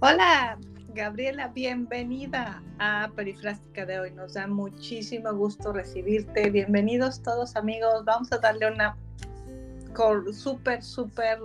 [0.00, 0.58] Hola,
[0.92, 4.10] Gabriela, bienvenida a Perifrástica de hoy.
[4.10, 6.50] Nos da muchísimo gusto recibirte.
[6.50, 8.04] Bienvenidos todos amigos.
[8.04, 8.94] Vamos a darle una
[10.34, 11.38] súper, súper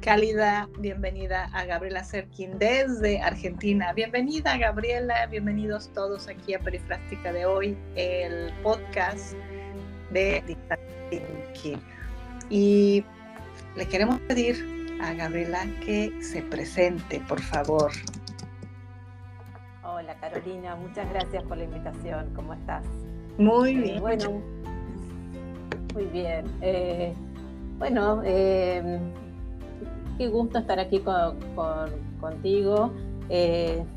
[0.00, 3.92] cálida bienvenida a Gabriela Serkin desde Argentina.
[3.92, 9.34] Bienvenida Gabriela, bienvenidos todos aquí a Perifrástica de hoy, el podcast
[10.12, 10.40] de
[11.10, 11.82] Thinking.
[12.48, 13.04] Y
[13.74, 17.90] le queremos pedir a Gabriela que se presente, por favor.
[19.82, 22.32] Hola Carolina, muchas gracias por la invitación.
[22.34, 22.84] ¿Cómo estás?
[23.38, 24.00] Muy eh, bien.
[24.00, 24.42] bueno,
[25.94, 26.46] muy bien.
[26.60, 27.14] Eh,
[27.78, 28.98] bueno, eh,
[30.18, 31.00] qué gusto estar aquí
[32.20, 32.92] contigo.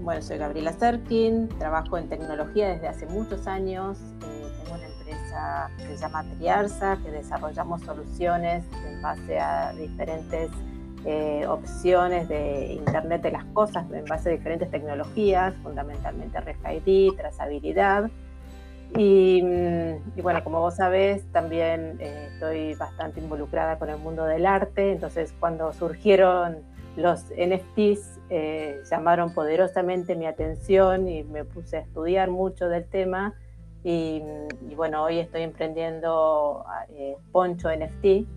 [0.01, 3.99] bueno, soy Gabriela Serkin, trabajo en tecnología desde hace muchos años.
[4.19, 10.49] tengo una empresa que se llama Triarsa, que desarrollamos soluciones en base a diferentes
[11.09, 18.11] eh, opciones de Internet de las Cosas en base a diferentes tecnologías, fundamentalmente RFID, trazabilidad.
[18.93, 24.25] Y, mm, y, bueno, como vos sabés, también eh, estoy bastante involucrada con el mundo
[24.25, 26.57] del arte, entonces cuando surgieron
[26.97, 33.33] los NFTs eh, llamaron poderosamente mi atención y me puse a estudiar mucho del tema.
[33.81, 34.21] Y,
[34.69, 36.65] y bueno, hoy estoy emprendiendo
[37.31, 38.27] Poncho NFT,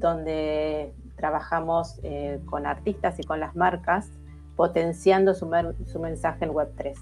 [0.00, 4.10] donde trabajamos eh, con artistas y con las marcas,
[4.54, 5.50] potenciando su,
[5.84, 6.96] su mensaje en Web3.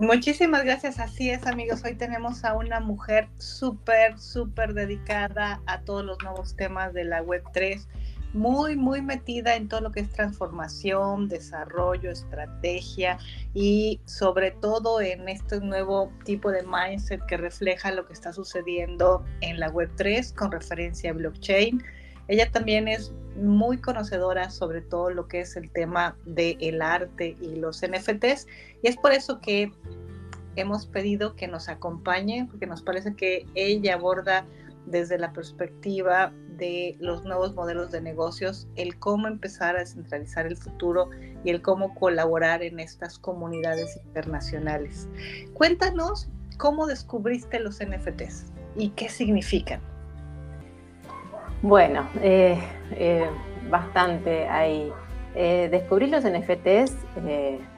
[0.00, 0.98] Muchísimas gracias.
[0.98, 1.82] Así es, amigos.
[1.84, 7.22] Hoy tenemos a una mujer súper, súper dedicada a todos los nuevos temas de la
[7.22, 7.86] Web3,
[8.32, 13.18] muy, muy metida en todo lo que es transformación, desarrollo, estrategia
[13.52, 19.22] y sobre todo en este nuevo tipo de mindset que refleja lo que está sucediendo
[19.42, 21.82] en la Web3 con referencia a blockchain
[22.30, 27.56] ella también es muy conocedora sobre todo lo que es el tema del arte y
[27.56, 28.46] los NFTs
[28.82, 29.72] y es por eso que
[30.54, 34.46] hemos pedido que nos acompañe porque nos parece que ella aborda
[34.86, 40.56] desde la perspectiva de los nuevos modelos de negocios, el cómo empezar a descentralizar el
[40.56, 41.10] futuro
[41.42, 45.08] y el cómo colaborar en estas comunidades internacionales.
[45.54, 49.89] Cuéntanos cómo descubriste los NFTs y qué significan.
[51.62, 52.58] Bueno, eh,
[52.92, 53.28] eh,
[53.68, 54.90] bastante ahí.
[55.34, 56.96] Eh, descubrí los NFTs,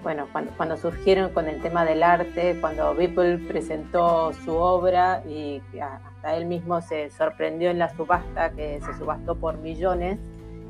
[0.02, 0.26] bueno,
[0.56, 6.46] cuando, surgieron con el tema del arte, cuando Beeple presentó su obra y hasta él
[6.46, 10.18] mismo se sorprendió en la subasta, que se subastó por millones,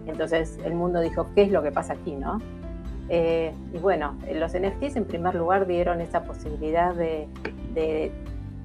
[0.07, 2.41] entonces el mundo dijo, ¿qué es lo que pasa aquí, no?
[3.09, 8.13] y bueno, los NFTs en primer lugar dieron esa posibilidad de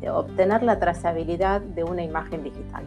[0.10, 2.86] obtener la trazabilidad de una imagen digital.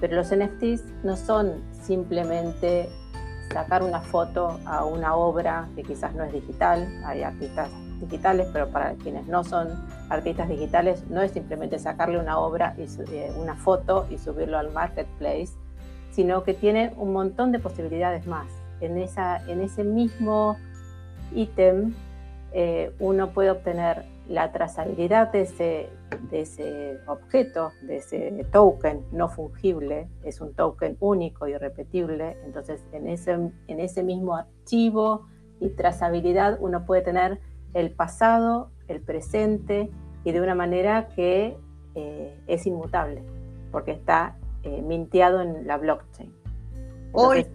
[0.00, 2.88] Pero los NFTs no son simplemente
[3.52, 7.70] sacar una foto a una obra que quizás no es digital, hay artistas
[8.00, 9.68] digitales, pero para quienes no son
[10.08, 12.82] artistas digitales no es simplemente sacarle una obra y
[13.12, 15.50] eh, una foto y subirlo al marketplace,
[16.12, 18.46] sino que tiene un montón de posibilidades más.
[18.80, 20.56] En, ese mismo
[21.34, 21.94] ítem
[22.52, 25.90] eh, uno puede obtener la trazabilidad de ese,
[26.30, 32.84] de ese objeto, de ese token no fungible, es un token único y repetible, entonces
[32.92, 35.26] en ese, en ese mismo archivo
[35.60, 37.40] y trazabilidad uno puede tener
[37.72, 39.90] el pasado, el presente
[40.24, 41.56] y de una manera que
[41.94, 43.22] eh, es inmutable,
[43.72, 46.32] porque está eh, minteado en la blockchain.
[47.12, 47.46] Hoy,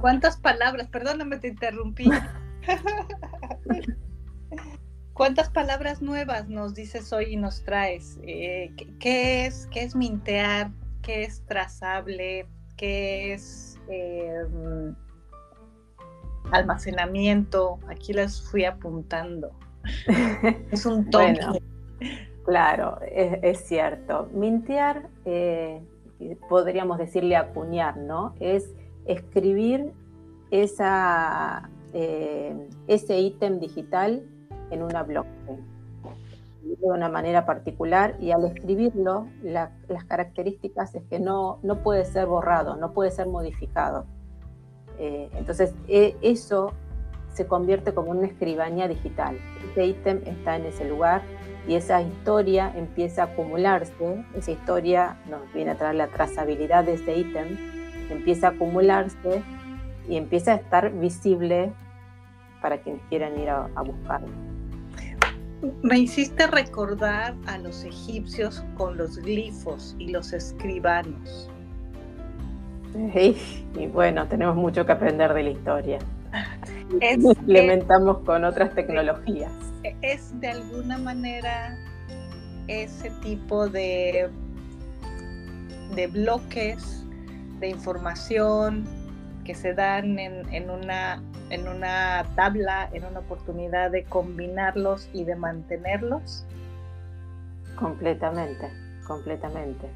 [0.00, 0.88] ¿cuántas palabras?
[0.88, 2.10] Perdóname, te interrumpí.
[5.14, 8.18] ¿Cuántas palabras nuevas nos dices hoy y nos traes?
[8.24, 10.72] Eh, ¿qué, es, ¿Qué es mintear?
[11.02, 12.48] ¿Qué es trazable?
[12.76, 14.92] ¿Qué es em,
[16.50, 17.78] almacenamiento?
[17.88, 19.52] Aquí las fui apuntando.
[20.72, 21.62] es un toque.
[22.44, 24.28] claro, es, cierto.
[24.32, 25.80] Mintear, eh,
[26.48, 28.34] podríamos decirle acuñar, ¿no?
[28.40, 28.74] Es
[29.06, 29.92] escribir
[30.50, 32.52] esa, eh,
[32.88, 34.24] ese ítem digital
[34.70, 35.74] en una blockchain
[36.64, 39.70] de una manera particular y al escribirlo las
[40.06, 44.06] características es que no, no puede ser borrado, no puede ser modificado.
[44.98, 46.72] Eh, entonces e, eso
[47.32, 49.38] se convierte como una escribaña digital.
[49.70, 51.22] Ese ítem está en ese lugar
[51.66, 56.94] y esa historia empieza a acumularse, esa historia nos viene a traer la trazabilidad de
[56.94, 57.56] ese ítem,
[58.10, 59.42] empieza a acumularse
[60.08, 61.72] y empieza a estar visible
[62.60, 64.53] para quienes quieran ir a buscarlo.
[65.82, 71.48] Me hiciste recordar a los egipcios con los glifos y los escribanos.
[72.94, 75.98] y bueno, tenemos mucho que aprender de la historia.
[77.00, 79.52] implementamos con otras tecnologías.
[80.02, 81.76] Es de alguna manera
[82.66, 84.30] ese tipo de,
[85.94, 87.04] de bloques
[87.60, 88.84] de información
[89.44, 95.36] que se dan en, una, en una tabla, en una oportunidad de combinarlos y de
[95.36, 96.44] mantenerlos?
[97.76, 98.70] Completamente,
[99.06, 99.86] completamente.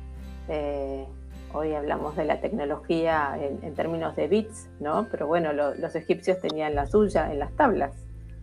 [0.48, 1.06] Eh,
[1.52, 5.08] hoy hablamos de la tecnología en, términos de bits, ¿no?
[5.10, 7.94] Pero bueno, los egipcios tenían la suya en las tablas.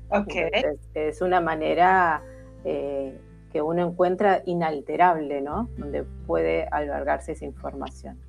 [0.10, 0.50] Okay.
[0.94, 2.22] es una manera
[2.64, 3.18] eh,
[3.52, 5.70] que uno encuentra inalterable, ¿no?
[5.78, 8.20] Donde puede albergarse esa información.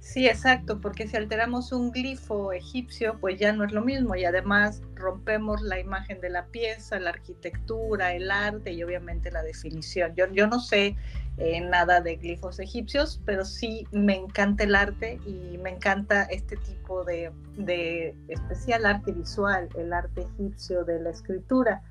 [0.00, 4.24] Sí, exacto, porque si alteramos un glifo egipcio, pues ya no es lo mismo y
[4.24, 10.14] además rompemos la imagen de la pieza, la arquitectura, el arte y obviamente la definición.
[10.14, 10.96] Yo, yo no sé
[11.38, 16.56] eh, nada de glifos egipcios, pero sí me encanta el arte y me encanta este
[16.58, 21.82] tipo de, de especial arte visual, el arte egipcio de la escritura.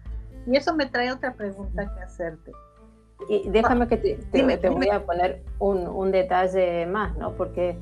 [0.46, 2.52] Y eso me trae otra pregunta que hacerte.
[3.30, 7.34] Y déjame que te, te, voy a poner un, un, detalle más, ¿no?
[7.34, 7.78] Porque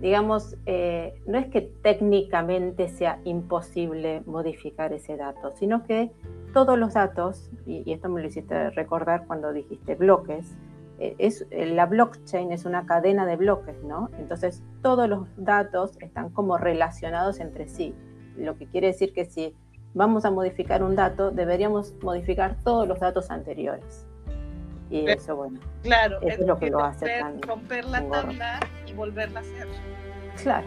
[0.00, 6.10] digamos, eh, no es que técnicamente sea imposible modificar ese dato, sino que
[6.52, 10.54] todos los datos, y, esto me lo hiciste recordar cuando dijiste bloques,
[10.98, 14.10] eh, es, eh, la blockchain es una cadena de bloques, ¿no?
[14.18, 17.94] Entonces todos los datos están como relacionados entre sí,
[18.36, 19.54] lo que quiere decir que si
[19.94, 24.06] vamos a modificar un dato, deberíamos modificar todos los datos anteriores.
[24.90, 29.42] Y eso, bueno, claro, es, lo que lo hace romper la tabla y volverla a
[29.42, 29.66] hacer.
[30.42, 30.66] Claro.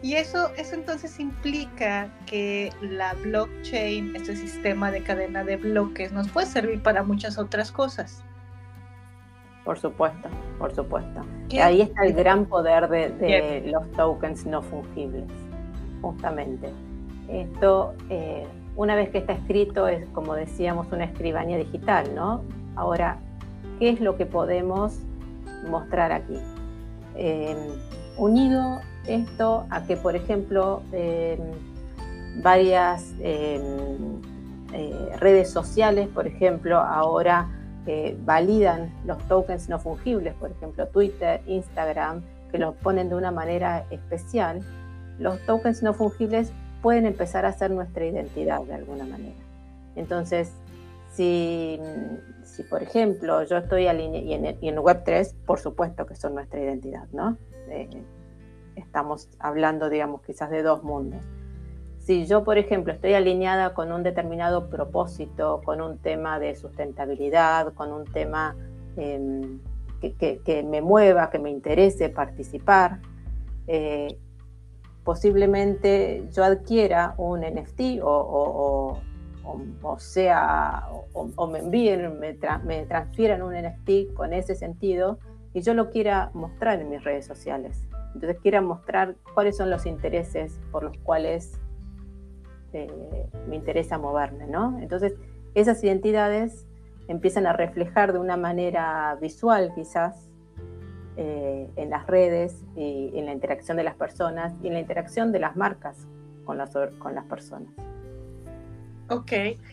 [0.00, 6.28] Y eso, eso entonces implica que la blockchain, este sistema de cadena de bloques, nos
[6.28, 8.22] puede servir para muchas otras cosas.
[9.64, 11.26] Por supuesto, por supuesto.
[11.60, 15.26] Ahí está el gran poder de, los tokens no fungibles,
[16.00, 16.70] justamente.
[17.28, 18.46] Esto, eh,
[18.76, 22.44] una vez que está escrito, es como decíamos, una escribanía digital, ¿no?
[22.78, 23.18] Ahora,
[23.80, 25.00] ¿qué es lo que podemos
[25.68, 26.38] mostrar aquí?
[27.16, 27.56] Eh,
[28.16, 31.40] unido esto a que, por ejemplo, em,
[32.40, 34.20] varias em,
[34.72, 37.48] eh, redes sociales, por ejemplo, ahora
[37.86, 42.22] eh, validan los tokens no fungibles, por ejemplo, Twitter, Instagram,
[42.52, 44.60] que los ponen de una manera especial,
[45.18, 49.34] los tokens no fungibles pueden empezar a ser nuestra identidad de alguna manera.
[49.96, 50.52] Entonces,
[51.10, 51.80] si,
[52.44, 56.34] si, por ejemplo, yo estoy alineado, y en, y en Web3, por supuesto que son
[56.34, 57.36] nuestra identidad, ¿no?
[58.76, 61.24] Estamos hablando, digamos, quizás de dos mundos.
[61.98, 67.74] Si yo, por ejemplo, estoy alineada con un determinado propósito, con un tema de sustentabilidad,
[67.74, 68.56] con un tema
[68.96, 69.60] em,
[70.00, 73.00] que, me mueva, que me interese participar,
[73.66, 74.16] eh,
[75.04, 79.00] posiblemente yo adquiera un NFT o,
[79.98, 85.18] sea, o, me envíen, me, me, transfieran un NFT con ese sentido
[85.54, 87.84] y yo lo quiera mostrar en mis redes sociales.
[88.14, 91.60] Entonces quiera mostrar cuáles son los intereses por los cuales
[92.72, 94.78] eh, me interesa moverme, ¿no?
[94.80, 95.14] Entonces
[95.54, 96.66] esas identidades
[97.08, 100.28] empiezan a reflejar de una manera visual quizás
[101.16, 105.32] eh, en las redes y en la interacción de las personas y en la interacción
[105.32, 106.06] de las marcas
[106.44, 107.72] con las, con las personas.
[109.10, 109.32] Ok,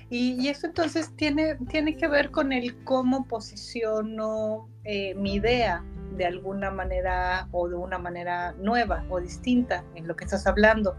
[0.09, 5.83] y, eso entonces tiene, tiene que ver con el cómo posiciono eh, mi idea
[6.15, 10.95] de alguna manera o de una manera nueva o distinta en lo que estás hablando,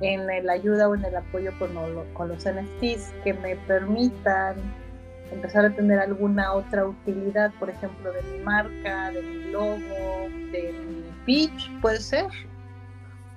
[0.00, 1.70] en la ayuda o en el apoyo con,
[2.14, 4.56] con los NFTs que me permitan
[5.30, 10.74] empezar a tener alguna otra utilidad, por ejemplo, de mi marca, de mi logo, de
[10.86, 12.26] mi pitch, puede ser.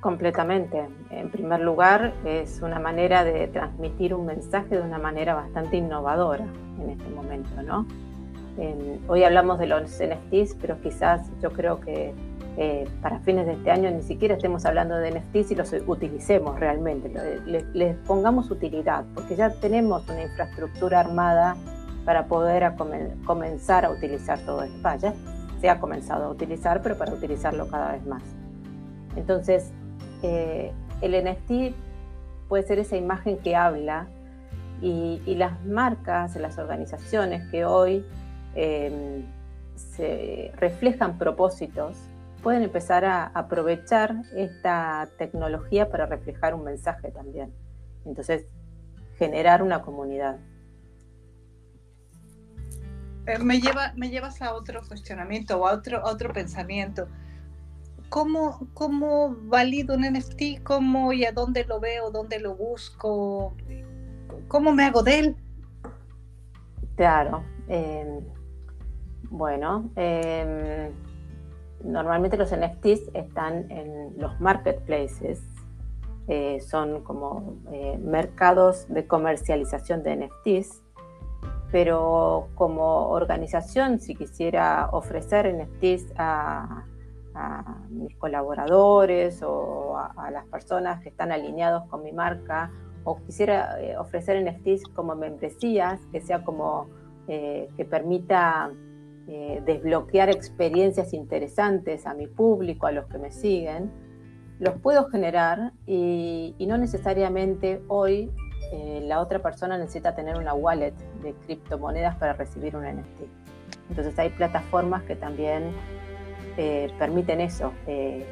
[0.07, 0.87] Completamente.
[1.09, 6.45] En primer lugar, es una manera de transmitir un mensaje de una manera bastante innovadora
[6.81, 7.85] en este momento, ¿no?
[9.09, 12.13] hoy hablamos de los NFTs, pero quizás yo creo que
[12.55, 16.57] eh, para fines de este año ni siquiera estemos hablando de NFTs y los utilicemos
[16.57, 17.11] realmente,
[17.73, 21.57] les, pongamos utilidad, porque ya tenemos una infraestructura armada
[22.05, 22.75] para poder
[23.25, 24.77] comenzar a utilizar todo esto.
[24.81, 25.13] Vaya,
[25.59, 28.23] se ha comenzado a utilizar, pero para utilizarlo cada vez más.
[29.17, 29.73] Entonces,
[30.23, 30.71] eh,
[31.01, 31.75] el NFT
[32.47, 34.07] puede ser esa imagen que habla
[34.81, 38.05] y, las marcas, las organizaciones que hoy
[38.55, 39.25] em,
[39.75, 41.97] se reflejan propósitos,
[42.43, 47.51] pueden empezar a aprovechar esta tecnología para reflejar un mensaje también.
[48.05, 48.45] Entonces,
[49.17, 50.37] generar una comunidad.
[53.25, 57.07] Eh, me, lleva, me llevas a otro cuestionamiento o otro, a otro pensamiento
[58.09, 60.63] ¿cómo, ¿cómo valido un NFT?
[60.63, 62.11] ¿Cómo y a dónde lo veo?
[62.11, 63.55] ¿Dónde lo busco?
[64.47, 65.35] ¿Cómo me hago de él?
[66.95, 67.43] Claro.
[67.67, 68.21] Em,
[69.29, 70.91] bueno, em,
[71.83, 75.41] normalmente los NFTs están en los marketplaces,
[76.27, 80.81] eh, son como eh, mercados de comercialización de NFTs,
[81.71, 86.85] pero como organización, si quisiera ofrecer NFTs a,
[87.89, 92.71] mis colaboradores o a, las personas que están alineados con mi marca,
[93.03, 96.89] o quisiera eh, ofrecer NFTs como membresías, que sea como
[97.27, 98.71] que permita
[99.65, 103.91] desbloquear experiencias interesantes a mi público, a los que me siguen,
[104.59, 108.31] los puedo generar y, no necesariamente hoy
[108.73, 113.21] eh, la otra persona necesita tener una wallet de criptomonedas para recibir un NFT.
[113.89, 115.71] Entonces hay plataformas que también
[116.57, 118.25] eh, permiten eso, eh,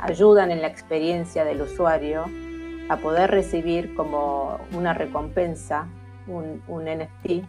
[0.00, 2.24] ayudan en la experiencia del usuario
[2.88, 5.86] a poder recibir como una recompensa
[6.26, 7.44] un, un NFT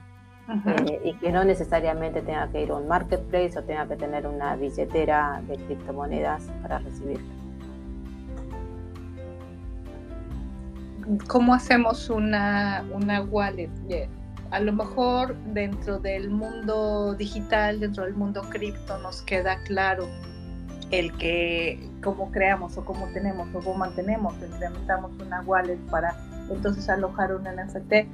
[1.04, 4.56] y que no necesariamente tenga que ir a un marketplace o tenga que tener una
[4.56, 7.42] billetera de criptomonedas para recibirlo.
[11.28, 13.70] ¿cómo hacemos una, una wallet?
[14.52, 20.08] A lo mejor dentro del mundo digital, dentro del mundo cripto, nos queda claro
[20.92, 26.18] el que cómo creamos o cómo tenemos o cómo mantenemos, implementamos una wallet para
[26.50, 28.08] entonces alojar un NFT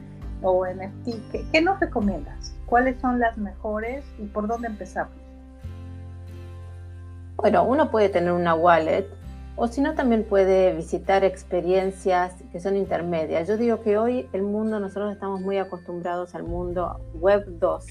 [0.44, 1.32] o NFT.
[1.32, 2.56] ¿Qué, qué nos recomiendas?
[2.68, 5.16] ¿Cuáles son las mejores y por dónde empezamos?
[7.38, 9.08] Bueno, uno puede tener una wallet
[9.60, 13.48] o si no, también puede visitar experiencias que son intermedias.
[13.48, 17.86] Yo digo que hoy el mundo, nosotros estamos muy acostumbrados al mundo Web 2,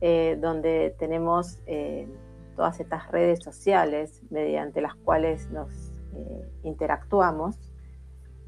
[0.00, 2.08] eh, donde tenemos eh,
[2.56, 5.70] todas estas redes sociales mediante las cuales nos
[6.14, 7.56] eh, interactuamos.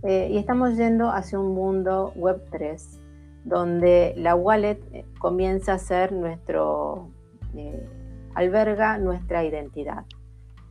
[0.02, 2.98] y estamos yendo hacia un mundo Web 3,
[3.44, 4.80] donde la wallet
[5.18, 7.10] comienza a ser nuestro,
[8.34, 10.06] alberga nuestra identidad.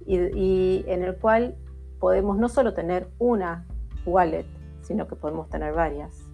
[0.07, 1.55] y, en el cual
[1.99, 3.65] podemos no solo tener una
[4.05, 4.45] wallet,
[4.81, 6.27] sino que podemos tener varias.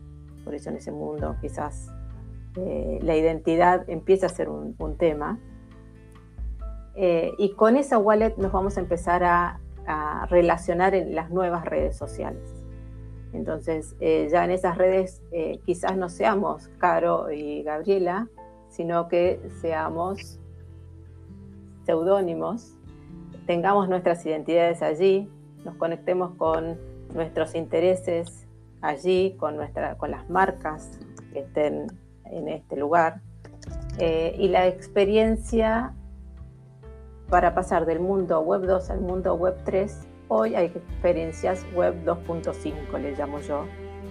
[0.43, 1.89] Por eso en ese mundo quizás
[2.55, 5.39] eh, la identidad empieza a ser un, tema.
[6.95, 9.59] Eh, y con esa wallet nos vamos a empezar a,
[10.29, 12.41] relacionar en las nuevas redes sociales.
[13.33, 15.21] Entonces, eh, ya en esas redes
[15.65, 18.29] quizás no seamos Caro y Gabriela,
[18.69, 20.39] sino que seamos
[21.85, 22.77] seudónimos,
[23.45, 25.29] tengamos nuestras identidades allí,
[25.63, 26.77] nos conectemos con
[27.13, 28.47] nuestros intereses
[28.81, 30.99] allí, con, nuestra, con las marcas
[31.31, 31.87] que estén
[32.25, 33.21] en este lugar.
[33.99, 35.93] Eh, y la experiencia
[37.29, 42.99] para pasar del mundo web 2 al mundo web 3, hoy hay experiencias web 2.5,
[42.99, 43.65] le llamo yo,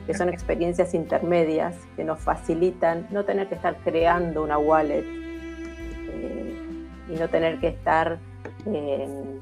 [0.07, 6.87] que son experiencias intermedias que nos facilitan no tener que estar creando una wallet eh,
[7.09, 8.19] y no tener que estar
[8.67, 9.41] en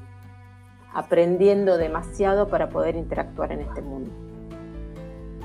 [0.93, 4.11] aprendiendo demasiado para poder interactuar en este mundo.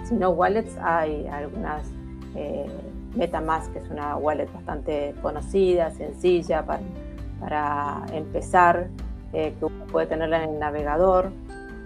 [0.05, 1.87] Si no wallets, hay algunas,
[2.35, 2.67] eh,
[3.15, 6.83] MetaMask es una wallet bastante conocida, sencilla para,
[7.41, 8.89] para empezar,
[9.33, 11.31] eh, que uno puede tenerla en el navegador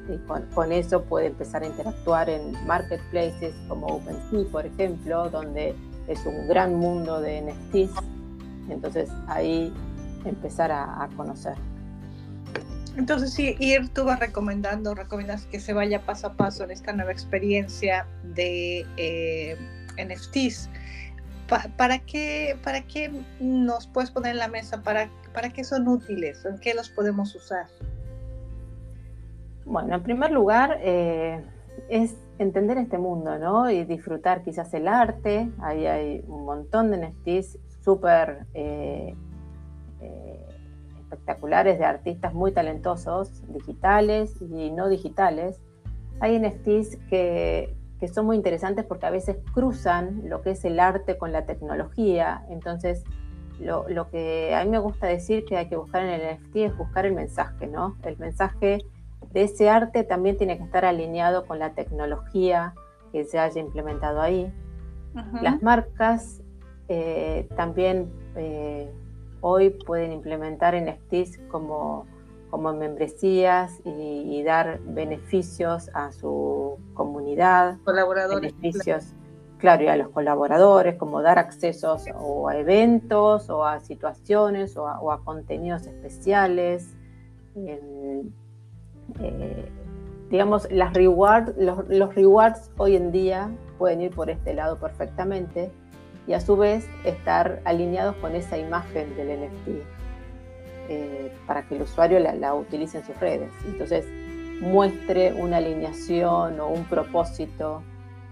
[0.08, 5.74] y con, eso puede empezar a interactuar en marketplaces como OpenSea, por ejemplo, donde
[6.08, 7.92] es un gran mundo de NFTs.
[8.68, 9.72] Entonces ahí
[10.24, 11.54] empezar a conocer.
[12.96, 16.92] Entonces, sí, Ir, tú vas recomendando, recomiendas que se vaya paso a paso en esta
[16.92, 19.56] nueva experiencia de eh,
[19.96, 20.68] NFTs.
[21.76, 24.82] ¿Para, qué, ¿Para qué nos puedes poner en la mesa?
[24.82, 26.44] ¿Para, ¿Para qué son útiles?
[26.44, 27.66] ¿En qué los podemos usar?
[29.64, 31.42] Bueno, en primer lugar, eh,
[31.88, 33.68] es entender este mundo, ¿no?
[33.70, 35.50] Y disfrutar quizás el arte.
[35.60, 39.14] Ahí hay un montón de NFTs súper eh,
[41.10, 45.60] espectaculares de artistas muy talentosos, digitales y no digitales.
[46.20, 50.78] Hay NFTs que, que son muy interesantes porque a veces cruzan lo que es el
[50.78, 52.44] arte con la tecnología.
[52.50, 53.04] Entonces,
[53.58, 56.56] lo, lo, que a mí me gusta decir que hay que buscar en el NFT
[56.56, 57.96] es buscar el mensaje, ¿no?
[58.04, 58.78] El mensaje
[59.32, 62.74] de ese arte también tiene que estar alineado con la tecnología
[63.12, 64.52] que se haya implementado ahí.
[65.42, 66.40] Las marcas
[66.88, 68.92] eh, también eh,
[69.40, 72.06] hoy pueden implementar NFTs como,
[72.50, 77.78] como membresías y, dar beneficios a su comunidad.
[77.84, 78.54] Colaboradores.
[78.56, 79.14] Beneficios,
[79.58, 84.88] claro, y a los colaboradores, como dar accesos o a eventos o a situaciones o
[84.88, 86.96] a, contenidos especiales.
[87.56, 88.22] eh,
[90.30, 95.72] digamos, las reward, los, los, rewards hoy en día pueden ir por este lado perfectamente
[96.30, 99.68] y a su vez estar alineados con esa imagen del NFT
[100.88, 103.50] eh, para que el usuario la, la, utilice en sus redes.
[103.66, 104.06] Entonces,
[104.60, 107.82] muestre una alineación o un propósito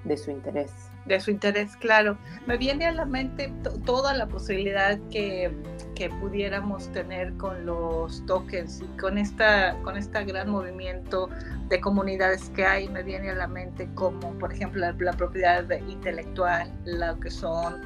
[0.05, 0.71] de su interés.
[1.07, 2.19] De su interés, claro.
[2.47, 3.52] Me viene a la mente
[3.87, 5.50] toda la posibilidad que,
[5.95, 11.31] que, pudiéramos tener con los tokens y con esta, con este gran movimiento
[11.69, 12.88] de comunidades que hay.
[12.88, 17.81] Me viene a la mente como, por ejemplo, la, propiedad intelectual, lo que son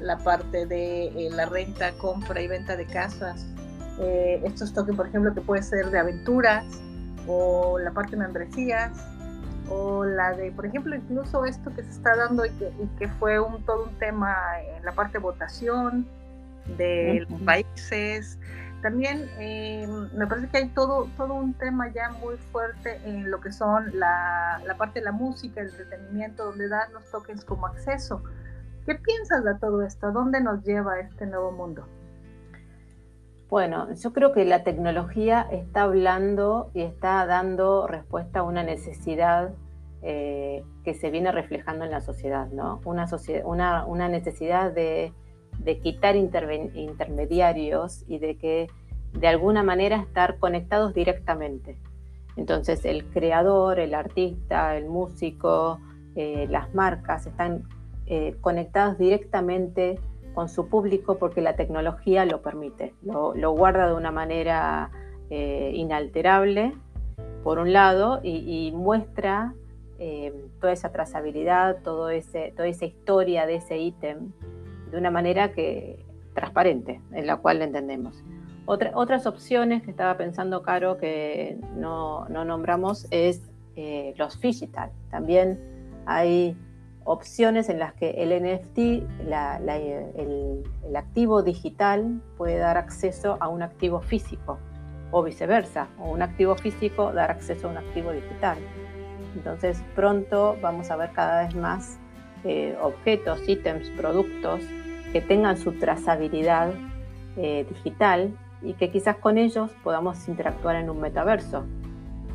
[0.00, 3.46] la parte de eh, la renta, compra y venta de casas.
[4.00, 6.66] Eh, estos tokens, por ejemplo, que puede ser de aventuras
[7.26, 9.15] o la parte de membresías
[9.68, 12.50] o la de, por ejemplo, incluso esto que se está dando y
[12.98, 14.36] que, fue un, todo un tema
[14.76, 16.06] en la parte de votación
[16.76, 18.38] de los países.
[18.82, 23.40] También eh, me parece que hay todo, todo un tema ya muy fuerte en lo
[23.40, 27.66] que son la, la parte de la música, el entretenimiento, donde dan los tokens como
[27.66, 28.22] acceso.
[28.84, 30.06] ¿Qué piensas de todo esto?
[30.06, 31.88] ¿A dónde nos lleva este nuevo mundo?
[33.48, 39.50] Bueno, yo creo que la tecnología está hablando y está dando respuesta a una necesidad
[40.02, 42.80] eh, que se viene reflejando en la sociedad, ¿no?
[42.84, 45.12] Una, necesidad de,
[45.82, 48.66] quitar intermediarios y de que
[49.12, 51.78] de alguna manera estar conectados directamente.
[52.36, 55.78] Entonces el creador, el artista, el músico,
[56.14, 57.64] eh, las marcas están
[58.06, 59.98] eh, conectados directamente
[60.36, 64.90] con su público porque la tecnología lo permite, lo, guarda de una manera
[65.30, 66.74] eh, inalterable,
[67.42, 69.54] por un lado, y, muestra
[69.98, 74.32] eh, toda esa trazabilidad, todo ese, toda esa historia de ese ítem
[74.90, 78.22] de una manera que transparente, en la cual lo entendemos.
[78.66, 83.40] otras opciones que estaba pensando, Caro, que no, nombramos, es
[83.74, 84.90] eh, los digital.
[85.10, 85.58] También
[86.04, 86.58] hay
[87.06, 94.00] opciones en las que el NFT, el, activo digital, puede dar acceso a un activo
[94.00, 94.58] físico
[95.12, 98.58] o viceversa, o un activo físico dar acceso a un activo digital.
[99.36, 101.98] Entonces pronto vamos a ver cada vez más
[102.44, 104.60] eh, objetos, ítems, productos
[105.12, 106.72] que tengan su trazabilidad
[107.36, 111.64] eh, digital y que quizás con ellos podamos interactuar en un metaverso,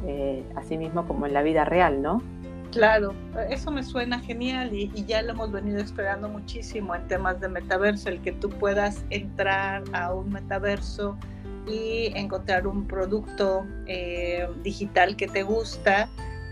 [0.06, 2.22] eh, así mismo como en la vida real, ¿no?
[2.72, 3.14] Claro,
[3.50, 8.10] eso me suena genial y, ya lo hemos venido esperando muchísimo en temas de metaverso,
[8.10, 11.18] el que tú puedas entrar a un metaverso
[11.68, 16.10] y encontrar un producto eh, digital que te gusta,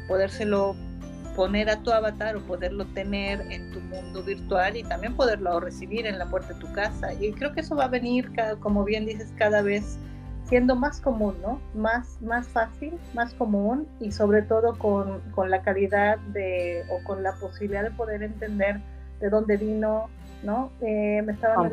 [0.08, 0.76] podérselo
[1.36, 6.06] poner a tu avatar o poderlo tener en tu mundo virtual y también poderlo recibir
[6.06, 7.14] en la puerta de tu casa.
[7.14, 8.30] Y creo que eso va a venir,
[8.60, 9.98] como bien dices, cada vez
[10.50, 11.62] siendo más común, ¿no?
[11.76, 17.22] Más, más fácil, más común y sobre todo con, con, la calidad de, o con
[17.22, 18.82] la posibilidad de poder entender
[19.20, 20.10] de dónde vino,
[20.42, 20.72] ¿no?
[20.82, 21.72] Eh, me estaban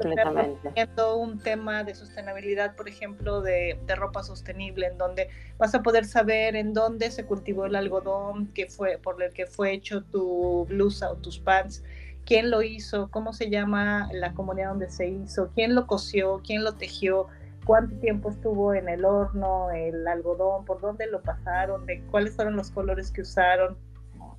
[0.75, 5.83] viendo un tema de sostenibilidad, por ejemplo, de, de, ropa sostenible, en donde vas a
[5.83, 10.03] poder saber en dónde se cultivó el algodón que fue, por el que fue hecho
[10.03, 11.83] tu blusa o tus pants,
[12.27, 16.63] quién lo hizo, cómo se llama la comunidad donde se hizo, quién lo cosió, quién
[16.63, 17.29] lo tejió
[17.67, 22.57] cuánto tiempo estuvo en el horno, el algodón, por dónde lo pasaron, de cuáles fueron
[22.57, 23.77] los colores que usaron.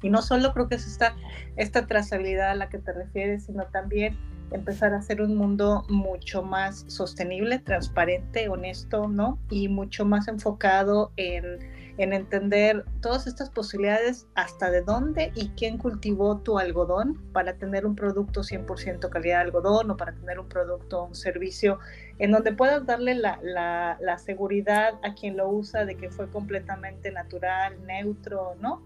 [0.01, 1.15] Y no solo creo que es esta,
[1.57, 4.17] esta trazabilidad a la que te refieres, sino también
[4.51, 9.39] empezar a hacer un mundo mucho más sostenible, transparente, honesto, ¿no?
[9.49, 11.59] Y mucho más enfocado en
[11.97, 17.85] en entender todas estas posibilidades, hasta de dónde y quién cultivó tu algodón para tener
[17.85, 21.79] un producto 100% calidad de algodón o para tener un producto, un servicio
[22.19, 27.75] en donde puedas darle la, seguridad a quien lo usa de que fue completamente natural,
[27.85, 28.81] neutro, ¿no?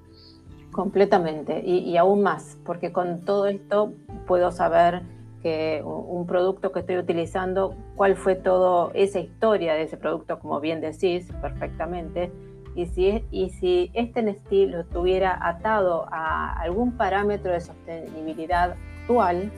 [0.71, 3.93] Completamente, y aún más, porque con todo esto
[4.25, 5.01] puedo saber
[5.41, 10.59] que un producto que estoy utilizando, cuál fue toda esa historia de ese producto, como
[10.59, 12.31] bien decís perfectamente,
[12.75, 19.51] y si, y si este estilo estuviera atado a algún parámetro de sostenibilidad actual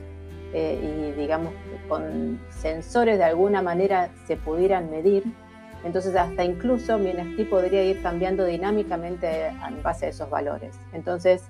[0.52, 1.52] eh, y digamos
[1.88, 5.24] con sensores de alguna manera se pudieran medir,
[5.84, 10.74] entonces hasta incluso mi NFT podría ir cambiando dinámicamente en base a esos valores.
[10.92, 11.44] Entonces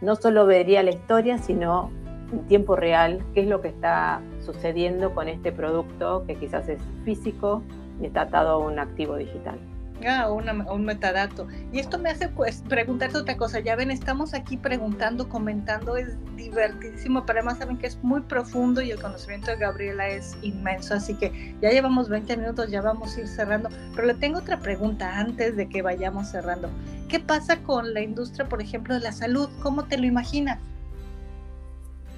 [0.00, 1.90] no solo vería la historia, sino
[2.34, 6.80] en tiempo real qué es lo que está sucediendo con este producto que quizás es
[7.04, 7.62] físico
[8.00, 9.58] y está atado a un activo digital.
[10.06, 11.46] Ah, un metadato.
[11.72, 13.60] Y esto me hace pues preguntarte otra cosa.
[13.60, 18.82] Ya ven, estamos aquí preguntando, comentando, es divertidísimo, pero además saben que es muy profundo
[18.82, 20.94] y el conocimiento de Gabriela es inmenso.
[20.94, 23.70] Así que ya llevamos 20 minutos, ya vamos a ir cerrando.
[23.94, 26.68] Pero le tengo otra pregunta antes de que vayamos cerrando.
[27.08, 29.48] ¿Qué pasa con la industria, por ejemplo, de la salud?
[29.62, 30.58] ¿Cómo te lo imaginas?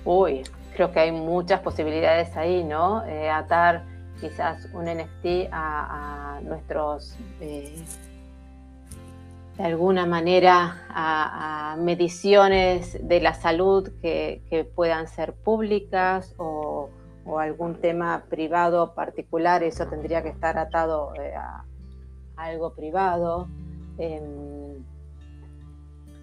[0.07, 0.45] Uy,
[0.77, 3.05] creo que hay muchas posibilidades ahí, ¿no?
[3.07, 3.83] Eh, atar
[4.21, 7.75] quizás un NFT a, nuestros, eh,
[9.57, 16.88] de alguna manera, a, mediciones de la salud que, puedan ser públicas o,
[17.37, 21.64] algún tema privado particular, eso tendría que estar atado eh, a,
[22.37, 23.49] algo privado.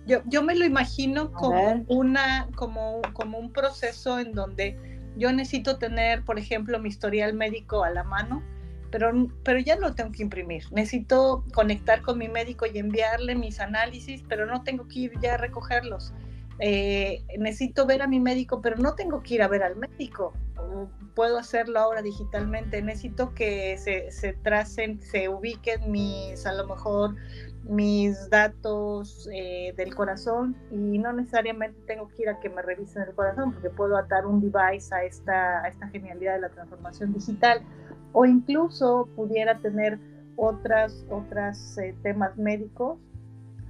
[0.06, 4.78] Yo, yo, me lo imagino como, una, como, como un proceso en donde
[5.16, 8.44] yo necesito tener, por ejemplo, mi historial médico a la mano,
[8.92, 9.12] pero,
[9.44, 10.66] pero ya no lo tengo que imprimir.
[10.72, 15.36] Necesito conectar con mi médico y enviarle mis análisis, pero no tengo que ir ya
[15.36, 16.14] a recogerlos.
[16.60, 20.34] Eh, necesito ver a mi médico, pero no tengo que ir a ver al médico.
[21.16, 22.82] Puedo hacerlo ahora digitalmente.
[22.82, 27.16] Necesito que se, se tracen, se ubiquen mis, a lo mejor,
[27.64, 33.04] mis datos eh, del corazón y no necesariamente tengo que ir a que me revisen
[33.04, 37.14] el corazón porque puedo atar un device a esta, a esta genialidad de la transformación
[37.14, 37.62] digital
[38.12, 39.98] o incluso pudiera tener
[40.36, 43.00] otras, otras eh, temas médicos,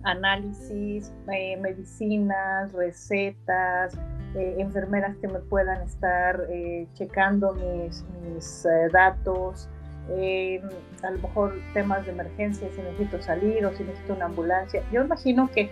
[0.04, 3.98] análisis, eh, medicinas, recetas,
[4.36, 6.48] enfermeras que me puedan estar
[6.94, 9.70] checando mis, mis datos,
[10.10, 10.62] eh,
[11.02, 14.84] a lo mejor temas de emergencia, si necesito salir o si necesito una ambulancia.
[14.92, 15.70] Yo imagino que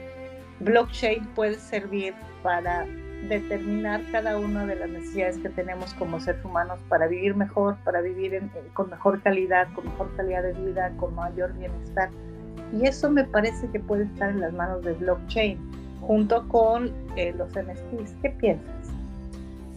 [0.61, 2.85] blockchain puede servir para
[3.27, 8.01] determinar cada una de las necesidades que tenemos como seres humanos para vivir mejor, para
[8.01, 8.41] vivir
[8.73, 12.09] con mejor calidad, con mejor calidad de vida, con mayor bienestar.
[12.73, 15.59] Y eso me parece que puede estar en las manos de blockchain
[16.01, 18.15] junto con eh, los NFTs.
[18.21, 18.91] ¿Qué piensas?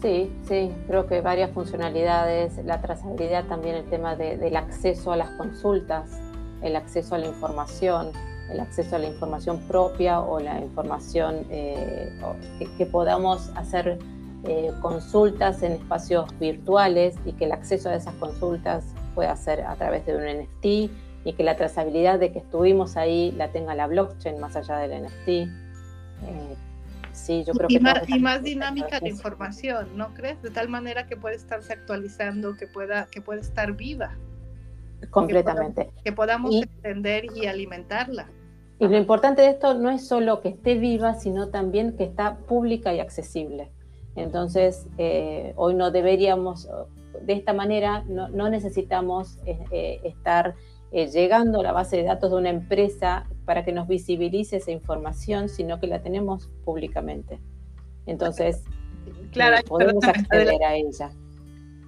[0.02, 5.30] Sí, sí, creo que varias funcionalidades, la trazabilidad también, el tema del acceso a las
[5.30, 6.20] consultas,
[6.60, 8.08] el acceso a la información,
[8.50, 12.12] el acceso a la información propia o la información eh,
[12.76, 13.98] que, podamos hacer
[14.44, 18.84] eh, consultas en espacios virtuales y que el acceso a esas consultas
[19.14, 20.64] pueda ser a través de un NFT
[21.24, 25.04] y que la trazabilidad de que estuvimos ahí la tenga la blockchain más allá del
[25.04, 25.63] NFT.
[26.26, 26.56] Eh,
[27.14, 30.42] Sí, yo creo y que más, y más dinámica de información, ¿no crees?
[30.42, 34.16] De tal manera que puede estarse actualizando, que pueda, que puede estar viva.
[35.10, 35.90] Completamente.
[36.02, 38.28] Que podamos, entender y alimentarla.
[38.80, 42.36] Y lo importante de esto no es solo que esté viva, sino también que está
[42.36, 43.70] pública y accesible.
[44.16, 46.68] Entonces, eh, hoy no deberíamos,
[47.22, 50.00] de esta manera, no, necesitamos eh,
[50.96, 54.70] eh, llegando a la base de datos de una empresa para que nos visibilice esa
[54.70, 57.40] información, sino que la tenemos públicamente.
[58.06, 58.62] Entonces,
[59.32, 61.10] claro, eh, podemos acceder a ella.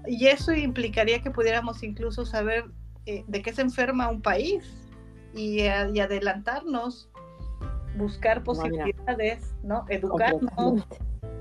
[0.09, 2.65] Y eso implicaría que pudiéramos incluso saber
[3.07, 4.65] eh, de qué se enferma un país
[5.33, 7.09] y, eh, adelantarnos,
[7.97, 9.85] buscar posibilidades, ¿no?
[9.89, 10.85] Educarnos.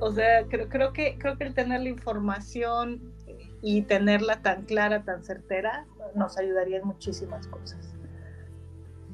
[0.01, 3.14] O sea, creo, creo, que, creo que el tener la información
[3.62, 7.94] y tenerla tan clara, tan certera, nos ayudaría en muchísimas cosas.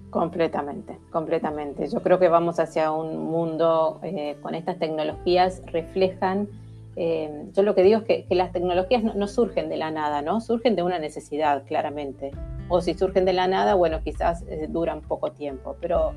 [0.10, 1.88] Completamente, completamente.
[1.88, 6.50] Yo creo que vamos hacia un mundo eh, con estas tecnologías reflejan.
[6.98, 10.42] Eh, yo lo que digo es que, las tecnologías no, surgen de la nada, ¿no?
[10.42, 12.32] Surgen de una necesidad, claramente.
[12.68, 15.78] O si surgen de la nada, bueno, quizás eh, duran poco tiempo.
[15.80, 16.14] Pero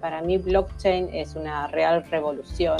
[0.00, 2.76] para mí blockchain es una real revolución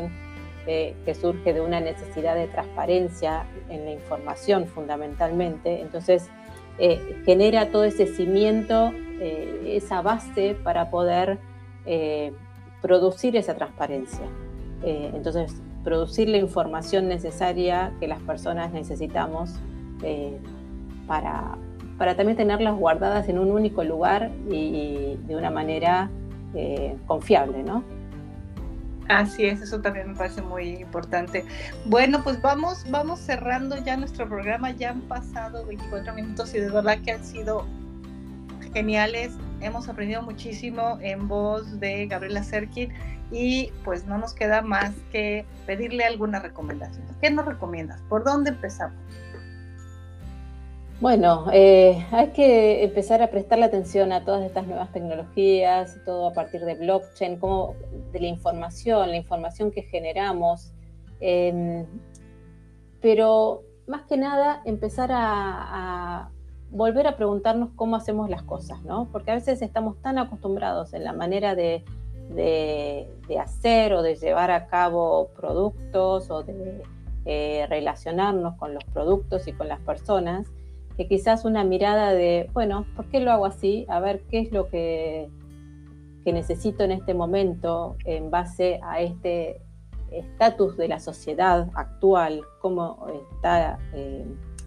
[0.66, 5.80] que surge de una necesidad de transparencia en la información fundamentalmente.
[5.80, 6.28] Entonces,
[7.24, 11.38] genera todo ese cimiento eh, esa base para poder
[11.86, 12.32] eh,
[12.82, 14.26] producir esa transparencia.
[14.82, 19.54] Eh, entonces, producir la información necesaria que las personas necesitamos
[21.06, 21.56] para,
[21.96, 26.10] para, también tenerlas guardadas en un único lugar y, de una manera
[27.06, 27.82] confiable, ¿no?
[29.08, 31.44] Así es, eso también me parece muy importante.
[31.84, 34.72] Bueno, pues vamos, vamos cerrando ya nuestro programa.
[34.72, 37.66] Ya han pasado 24 minutos y de verdad que han sido
[38.72, 39.32] geniales.
[39.60, 42.92] Hemos aprendido muchísimo en voz de Gabriela Serkin
[43.30, 47.06] y pues no nos queda más que pedirle alguna recomendación.
[47.20, 48.00] ¿Qué nos recomiendas?
[48.08, 48.96] ¿Por dónde empezamos?
[50.98, 56.32] Bueno, eh, hay que empezar a prestarle atención a todas estas nuevas tecnologías, todo a
[56.32, 57.74] partir de blockchain, como
[58.12, 60.72] de la información, la información que generamos,
[61.20, 61.84] em,
[63.02, 66.30] pero más que nada empezar a,
[66.70, 69.08] volver a preguntarnos cómo hacemos las cosas, ¿no?
[69.12, 71.84] Porque a veces estamos tan acostumbrados en la manera de,
[73.38, 76.82] hacer o de llevar a cabo productos o de
[77.26, 80.48] eh, relacionarnos con los productos y con las personas,
[80.96, 83.86] que quizás una mirada de, bueno, ¿por qué lo hago así?
[83.88, 85.28] A ver qué es lo que,
[86.24, 89.60] que necesito en este momento en base a este
[90.10, 94.24] estatus de la sociedad actual, cómo está eh,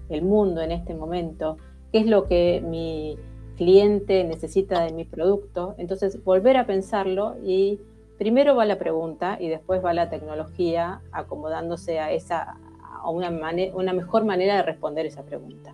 [0.10, 1.58] el mundo en este momento,
[1.92, 3.18] qué es lo que mi
[3.58, 5.76] cliente necesita de mi producto.
[5.78, 7.80] Entonces, volver a pensarlo y
[8.18, 12.58] primero va la pregunta y después va la tecnología acomodándose a esa
[13.02, 13.30] a una,
[13.74, 15.74] una mejor manera de responder esa pregunta.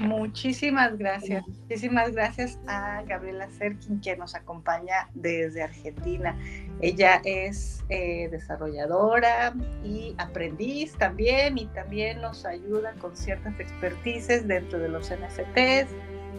[0.00, 1.46] Muchísimas gracias.
[1.46, 6.36] Muchísimas gracias a Gabriela Serkin que nos acompaña desde Argentina.
[6.80, 9.54] Ella es eh, desarrolladora
[9.84, 15.88] y aprendiz también y también nos ayuda con ciertas expertices dentro de los NFTs,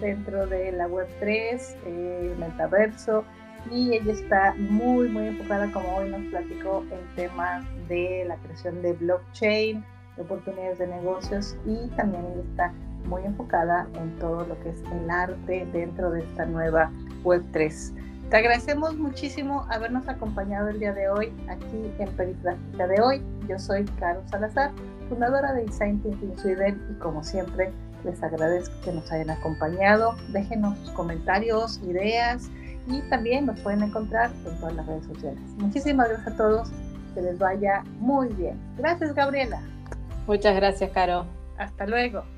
[0.02, 3.24] dentro de la Web3, eh, metaverso
[3.72, 8.82] y ella está muy, muy enfocada, como hoy nos platicó, en temas de la creación
[8.82, 9.84] de blockchain,
[10.18, 12.74] de oportunidades de negocios y también está
[13.06, 16.92] muy enfocada en todo lo que es el arte dentro de esta nueva
[17.24, 17.94] Web3.
[18.30, 23.22] Te agradecemos muchísimo habernos acompañado el día de hoy aquí en Periplática de hoy.
[23.48, 24.72] Yo soy Caro Salazar,
[25.10, 27.72] fundadora de Design Thinking Sweden y como siempre
[28.04, 30.16] les agradezco que nos hayan acompañado.
[30.30, 32.50] Déjenos sus comentarios, ideas
[32.88, 35.40] y también nos pueden encontrar en todas las redes sociales.
[35.58, 36.72] Muchísimas gracias a todos.
[37.14, 38.60] Que les vaya muy bien.
[38.78, 39.62] Gracias, Gabriela.
[40.28, 41.26] Muchas gracias, Caro.
[41.58, 42.35] Hasta luego.